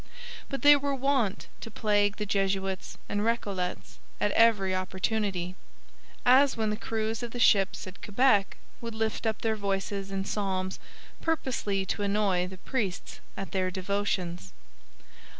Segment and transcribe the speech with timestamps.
[0.49, 5.55] But they were wont to plague the Jesuits and Recollets at every opportunity;
[6.25, 10.25] as when the crews of the ships at Quebec would lift up their voices in
[10.25, 10.79] psalms
[11.21, 14.53] purposely to annoy the priests at their devotions.